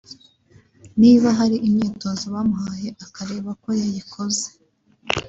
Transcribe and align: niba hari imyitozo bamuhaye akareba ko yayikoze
niba 1.01 1.27
hari 1.39 1.55
imyitozo 1.67 2.23
bamuhaye 2.33 2.89
akareba 3.05 3.51
ko 3.61 3.69
yayikoze 3.79 4.45